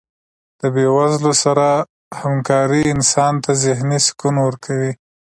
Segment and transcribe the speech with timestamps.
[0.59, 1.67] د بې وزلو سره
[2.21, 4.91] هکاري انسان ته ذهني سکون ورکوي.